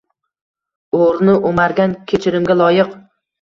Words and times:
O‘g‘rini 0.99 1.35
o‘margan 1.49 1.93
kechirimga 2.13 2.57
loyiq 2.65 2.91